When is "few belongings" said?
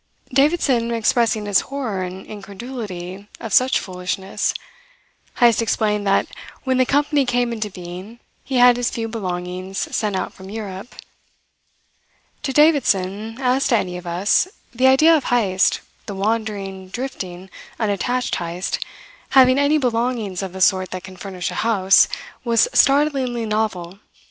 8.89-9.95